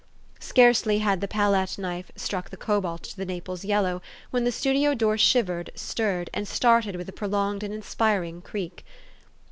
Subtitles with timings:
[0.39, 4.95] Scarcely had the palette knife struck the cobalt to the Naples yellow, when the studio
[4.95, 8.83] door shivered, stirred, and started with a prolonged and inspiring creak.